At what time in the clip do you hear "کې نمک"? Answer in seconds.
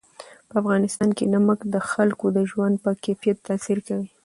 1.17-1.59